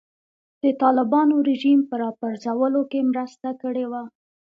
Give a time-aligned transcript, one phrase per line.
[0.63, 4.03] د طالبانو رژیم په راپرځولو کې مرسته کړې وه.